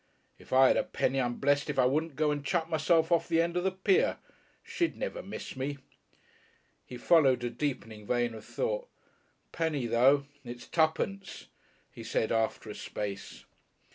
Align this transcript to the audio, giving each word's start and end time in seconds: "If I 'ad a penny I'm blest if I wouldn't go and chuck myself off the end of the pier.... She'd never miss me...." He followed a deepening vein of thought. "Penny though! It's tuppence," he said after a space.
"If 0.39 0.51
I 0.51 0.71
'ad 0.71 0.77
a 0.77 0.83
penny 0.83 1.21
I'm 1.21 1.35
blest 1.35 1.69
if 1.69 1.77
I 1.77 1.85
wouldn't 1.85 2.15
go 2.15 2.31
and 2.31 2.43
chuck 2.43 2.67
myself 2.67 3.11
off 3.11 3.27
the 3.27 3.39
end 3.39 3.55
of 3.55 3.63
the 3.63 3.69
pier.... 3.71 4.17
She'd 4.63 4.97
never 4.97 5.21
miss 5.21 5.55
me...." 5.55 5.77
He 6.87 6.97
followed 6.97 7.43
a 7.43 7.51
deepening 7.51 8.07
vein 8.07 8.33
of 8.33 8.43
thought. 8.43 8.87
"Penny 9.51 9.85
though! 9.85 10.25
It's 10.43 10.65
tuppence," 10.65 11.49
he 11.91 12.03
said 12.03 12.31
after 12.31 12.67
a 12.71 12.73
space. 12.73 13.45